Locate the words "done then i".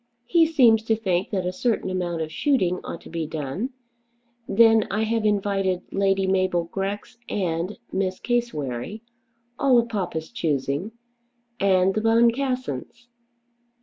3.27-5.03